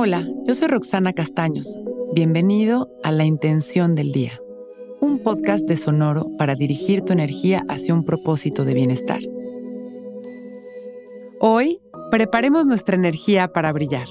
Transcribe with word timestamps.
Hola, 0.00 0.24
yo 0.46 0.54
soy 0.54 0.68
Roxana 0.68 1.12
Castaños. 1.12 1.76
Bienvenido 2.14 2.88
a 3.02 3.10
La 3.10 3.24
Intención 3.24 3.96
del 3.96 4.12
Día, 4.12 4.40
un 5.00 5.18
podcast 5.18 5.64
de 5.64 5.76
Sonoro 5.76 6.30
para 6.38 6.54
dirigir 6.54 7.02
tu 7.02 7.12
energía 7.12 7.64
hacia 7.68 7.94
un 7.94 8.04
propósito 8.04 8.64
de 8.64 8.74
bienestar. 8.74 9.18
Hoy, 11.40 11.80
preparemos 12.12 12.64
nuestra 12.68 12.94
energía 12.94 13.52
para 13.52 13.72
brillar. 13.72 14.06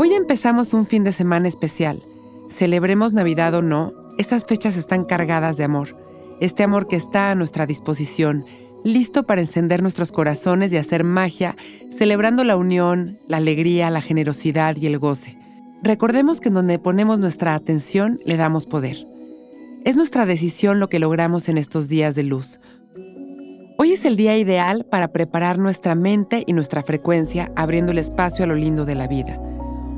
Hoy 0.00 0.12
empezamos 0.12 0.74
un 0.74 0.86
fin 0.86 1.04
de 1.04 1.12
semana 1.12 1.46
especial. 1.46 2.02
Celebremos 2.48 3.12
Navidad 3.12 3.54
o 3.54 3.62
no, 3.62 3.92
esas 4.18 4.44
fechas 4.44 4.76
están 4.76 5.04
cargadas 5.04 5.56
de 5.56 5.62
amor. 5.62 5.96
Este 6.40 6.64
amor 6.64 6.88
que 6.88 6.96
está 6.96 7.30
a 7.30 7.36
nuestra 7.36 7.64
disposición, 7.64 8.44
listo 8.84 9.24
para 9.24 9.40
encender 9.40 9.82
nuestros 9.82 10.12
corazones 10.12 10.72
y 10.72 10.76
hacer 10.76 11.04
magia, 11.04 11.56
celebrando 11.96 12.44
la 12.44 12.56
unión, 12.56 13.18
la 13.28 13.38
alegría, 13.38 13.90
la 13.90 14.00
generosidad 14.00 14.76
y 14.76 14.86
el 14.86 14.98
goce. 14.98 15.36
Recordemos 15.82 16.40
que 16.40 16.48
en 16.48 16.54
donde 16.54 16.78
ponemos 16.78 17.18
nuestra 17.18 17.54
atención 17.54 18.20
le 18.24 18.36
damos 18.36 18.66
poder. 18.66 19.06
Es 19.84 19.96
nuestra 19.96 20.26
decisión 20.26 20.78
lo 20.78 20.88
que 20.88 21.00
logramos 21.00 21.48
en 21.48 21.58
estos 21.58 21.88
días 21.88 22.14
de 22.14 22.22
luz. 22.22 22.60
Hoy 23.78 23.92
es 23.92 24.04
el 24.04 24.16
día 24.16 24.38
ideal 24.38 24.86
para 24.88 25.08
preparar 25.08 25.58
nuestra 25.58 25.96
mente 25.96 26.44
y 26.46 26.52
nuestra 26.52 26.84
frecuencia 26.84 27.50
abriendo 27.56 27.90
el 27.90 27.98
espacio 27.98 28.44
a 28.44 28.46
lo 28.46 28.54
lindo 28.54 28.84
de 28.84 28.94
la 28.94 29.08
vida. 29.08 29.40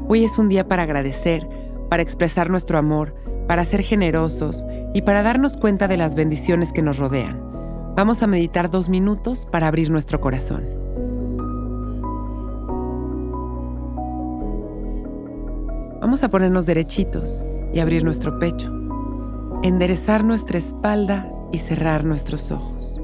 Hoy 0.08 0.24
es 0.24 0.38
un 0.38 0.48
día 0.48 0.66
para 0.66 0.84
agradecer, 0.84 1.46
para 1.90 2.02
expresar 2.02 2.48
nuestro 2.48 2.78
amor, 2.78 3.14
para 3.46 3.64
ser 3.66 3.82
generosos 3.82 4.64
y 4.94 5.02
para 5.02 5.22
darnos 5.22 5.58
cuenta 5.58 5.86
de 5.86 5.98
las 5.98 6.14
bendiciones 6.14 6.72
que 6.72 6.80
nos 6.80 6.96
rodean. 6.96 7.53
Vamos 7.96 8.24
a 8.24 8.26
meditar 8.26 8.70
dos 8.70 8.88
minutos 8.88 9.46
para 9.46 9.68
abrir 9.68 9.88
nuestro 9.88 10.20
corazón. 10.20 10.64
Vamos 16.00 16.24
a 16.24 16.28
ponernos 16.28 16.66
derechitos 16.66 17.46
y 17.72 17.78
abrir 17.78 18.02
nuestro 18.02 18.40
pecho, 18.40 18.72
enderezar 19.62 20.24
nuestra 20.24 20.58
espalda 20.58 21.32
y 21.52 21.58
cerrar 21.58 22.04
nuestros 22.04 22.50
ojos. 22.50 23.00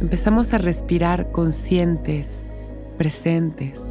Empezamos 0.00 0.54
a 0.54 0.58
respirar 0.58 1.30
conscientes, 1.30 2.50
presentes, 2.96 3.82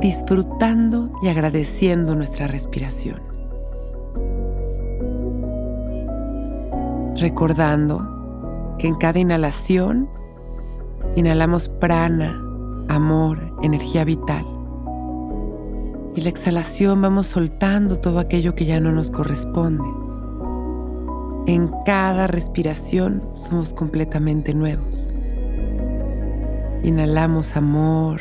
disfrutando 0.00 1.12
y 1.22 1.28
agradeciendo 1.28 2.16
nuestra 2.16 2.48
respiración. 2.48 3.31
Recordando 7.22 8.76
que 8.80 8.88
en 8.88 8.96
cada 8.96 9.20
inhalación 9.20 10.08
inhalamos 11.14 11.68
prana, 11.68 12.42
amor, 12.88 13.38
energía 13.62 14.04
vital 14.04 14.44
y 16.16 16.22
la 16.22 16.28
exhalación 16.30 17.00
vamos 17.00 17.28
soltando 17.28 18.00
todo 18.00 18.18
aquello 18.18 18.56
que 18.56 18.64
ya 18.64 18.80
no 18.80 18.90
nos 18.90 19.12
corresponde. 19.12 19.88
En 21.46 21.70
cada 21.86 22.26
respiración 22.26 23.22
somos 23.30 23.72
completamente 23.72 24.52
nuevos. 24.52 25.14
Inhalamos 26.82 27.56
amor 27.56 28.20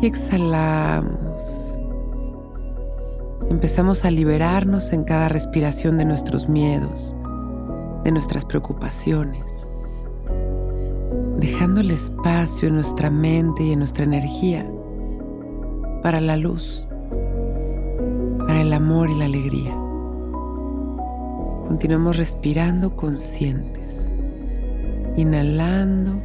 y 0.00 0.06
exhalamos. 0.06 1.73
Empezamos 3.50 4.04
a 4.04 4.10
liberarnos 4.10 4.92
en 4.92 5.04
cada 5.04 5.28
respiración 5.28 5.98
de 5.98 6.04
nuestros 6.04 6.48
miedos, 6.48 7.14
de 8.04 8.12
nuestras 8.12 8.44
preocupaciones 8.44 9.70
dejando 11.44 11.82
el 11.82 11.90
espacio 11.90 12.68
en 12.68 12.76
nuestra 12.76 13.10
mente 13.10 13.64
y 13.64 13.72
en 13.72 13.80
nuestra 13.80 14.04
energía 14.04 14.66
para 16.02 16.20
la 16.20 16.36
luz, 16.36 16.86
para 18.46 18.62
el 18.62 18.72
amor 18.72 19.10
y 19.10 19.14
la 19.14 19.26
alegría. 19.26 19.74
Continuamos 21.66 22.16
respirando 22.16 22.96
conscientes, 22.96 24.08
inhalando 25.16 26.20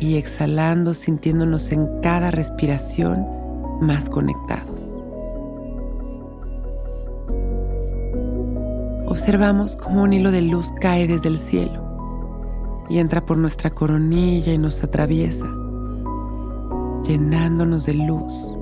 y 0.00 0.16
exhalando, 0.16 0.94
sintiéndonos 0.94 1.70
en 1.70 1.86
cada 2.00 2.30
respiración 2.32 3.26
más 3.80 4.10
conectados. 4.10 4.99
Observamos 9.10 9.76
cómo 9.76 10.04
un 10.04 10.12
hilo 10.12 10.30
de 10.30 10.40
luz 10.40 10.72
cae 10.80 11.08
desde 11.08 11.26
el 11.26 11.36
cielo 11.36 12.86
y 12.88 13.00
entra 13.00 13.26
por 13.26 13.38
nuestra 13.38 13.70
coronilla 13.70 14.52
y 14.52 14.58
nos 14.58 14.84
atraviesa, 14.84 15.46
llenándonos 17.02 17.86
de 17.86 17.94
luz, 17.94 18.56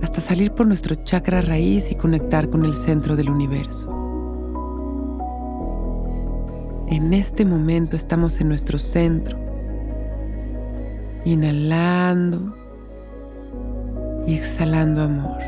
hasta 0.00 0.22
salir 0.22 0.52
por 0.52 0.66
nuestro 0.66 0.94
chakra 0.94 1.42
raíz 1.42 1.92
y 1.92 1.94
conectar 1.94 2.48
con 2.48 2.64
el 2.64 2.72
centro 2.72 3.16
del 3.16 3.28
universo. 3.28 3.90
En 6.86 7.12
este 7.12 7.44
momento 7.44 7.96
estamos 7.96 8.40
en 8.40 8.48
nuestro 8.48 8.78
centro, 8.78 9.38
inhalando 11.26 12.54
y 14.26 14.36
exhalando 14.36 15.02
amor, 15.02 15.42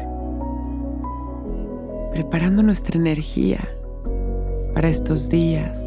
preparando 2.13 2.63
nuestra 2.63 2.99
energía 2.99 3.67
para 4.77 4.91
estos 4.91 5.31
días 5.31 5.81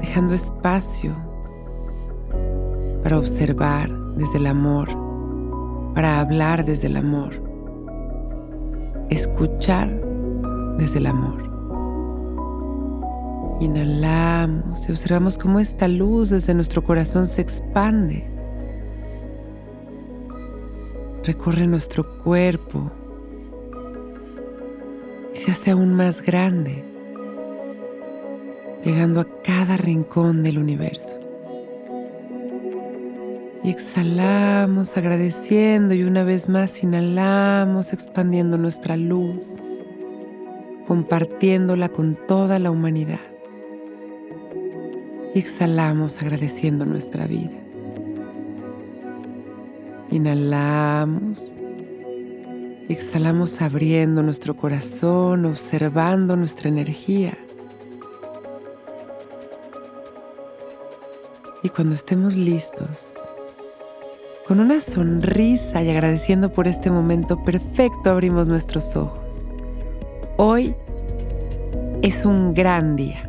dejando 0.00 0.32
espacio 0.32 1.14
para 3.02 3.18
observar 3.18 3.90
desde 4.16 4.38
el 4.38 4.46
amor, 4.46 4.88
para 5.92 6.18
hablar 6.20 6.64
desde 6.64 6.86
el 6.86 6.96
amor, 6.96 7.34
escuchar 9.10 9.90
desde 10.78 11.00
el 11.00 11.06
amor. 11.06 11.42
Inhalamos 13.60 14.88
y 14.88 14.92
observamos 14.92 15.36
cómo 15.36 15.60
esta 15.60 15.86
luz 15.86 16.30
desde 16.30 16.54
nuestro 16.54 16.82
corazón 16.82 17.26
se 17.26 17.42
expande, 17.42 18.26
recorre 21.24 21.66
nuestro 21.66 22.16
cuerpo 22.24 22.90
se 25.36 25.52
hace 25.52 25.70
aún 25.70 25.94
más 25.94 26.22
grande 26.22 26.82
llegando 28.82 29.20
a 29.20 29.42
cada 29.42 29.76
rincón 29.76 30.42
del 30.42 30.58
universo. 30.58 31.20
Y 33.64 33.70
exhalamos 33.70 34.96
agradeciendo 34.96 35.92
y 35.92 36.04
una 36.04 36.22
vez 36.22 36.48
más 36.48 36.84
inhalamos 36.84 37.92
expandiendo 37.92 38.56
nuestra 38.58 38.96
luz, 38.96 39.56
compartiéndola 40.86 41.88
con 41.88 42.16
toda 42.28 42.60
la 42.60 42.70
humanidad. 42.70 43.18
Y 45.34 45.40
exhalamos 45.40 46.22
agradeciendo 46.22 46.86
nuestra 46.86 47.26
vida. 47.26 47.58
Inhalamos 50.12 51.58
exhalamos 52.88 53.60
abriendo 53.62 54.22
nuestro 54.22 54.56
corazón, 54.56 55.44
observando 55.44 56.36
nuestra 56.36 56.68
energía 56.68 57.36
Y 61.66 61.68
cuando 61.68 61.96
estemos 61.96 62.36
listos, 62.36 63.16
con 64.46 64.60
una 64.60 64.80
sonrisa 64.80 65.82
y 65.82 65.90
agradeciendo 65.90 66.52
por 66.52 66.68
este 66.68 66.92
momento 66.92 67.42
perfecto, 67.42 68.10
abrimos 68.10 68.46
nuestros 68.46 68.94
ojos. 68.94 69.48
Hoy 70.36 70.76
es 72.02 72.24
un 72.24 72.54
gran 72.54 72.94
día. 72.94 73.28